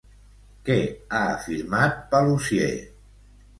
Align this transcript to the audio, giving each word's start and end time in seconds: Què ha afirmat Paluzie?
Què 0.69 0.77
ha 0.87 1.19
afirmat 1.35 2.01
Paluzie? 2.17 2.73